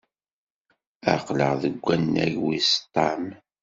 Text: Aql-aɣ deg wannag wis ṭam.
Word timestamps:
Aql-aɣ 1.13 1.53
deg 1.63 1.75
wannag 1.85 2.33
wis 2.43 2.69
ṭam. 2.93 3.23